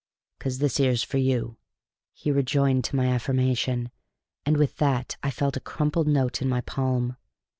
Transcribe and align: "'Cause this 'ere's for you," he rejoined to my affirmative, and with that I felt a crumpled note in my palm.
"'Cause 0.39 0.57
this 0.57 0.79
'ere's 0.79 1.03
for 1.03 1.19
you," 1.19 1.57
he 2.11 2.31
rejoined 2.31 2.83
to 2.85 2.95
my 2.95 3.05
affirmative, 3.15 3.87
and 4.47 4.57
with 4.57 4.77
that 4.77 5.15
I 5.21 5.29
felt 5.29 5.57
a 5.57 5.59
crumpled 5.59 6.07
note 6.07 6.41
in 6.41 6.49
my 6.49 6.61
palm. 6.61 7.17